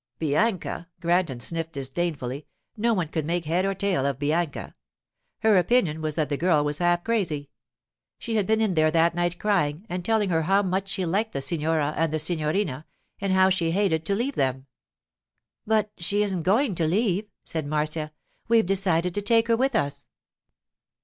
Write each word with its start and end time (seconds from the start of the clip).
Bianca!—Granton 0.17 1.39
sniffed 1.41 1.73
disdainfully—no 1.73 2.91
one 2.91 3.07
could 3.07 3.23
make 3.23 3.45
head 3.45 3.65
or 3.65 3.75
tail 3.75 4.03
of 4.03 4.17
Bianca. 4.17 4.73
Her 5.41 5.57
opinion 5.59 6.01
was 6.01 6.15
that 6.15 6.27
the 6.29 6.37
girl 6.37 6.63
was 6.63 6.79
half 6.79 7.03
crazy. 7.03 7.51
She 8.17 8.35
had 8.35 8.47
been 8.47 8.61
in 8.61 8.73
there 8.73 8.89
that 8.89 9.13
night 9.13 9.37
crying, 9.37 9.85
and 9.89 10.03
telling 10.03 10.31
her 10.31 10.41
how 10.41 10.63
much 10.63 10.89
she 10.89 11.05
liked 11.05 11.33
the 11.33 11.39
signora 11.41 11.93
and 11.95 12.11
the 12.11 12.17
signorina, 12.17 12.87
and 13.19 13.31
how 13.31 13.51
she 13.51 13.69
hated 13.69 14.03
to 14.07 14.15
leave 14.15 14.33
them. 14.33 14.65
'But 15.67 15.91
she 15.99 16.23
isn't 16.23 16.41
going 16.41 16.73
to 16.73 16.87
leave,' 16.87 17.29
said 17.43 17.67
Marcia. 17.67 18.11
'We've 18.47 18.65
decided 18.65 19.13
to 19.13 19.21
take 19.21 19.49
her 19.49 19.55
with 19.55 19.75
us. 19.75 20.07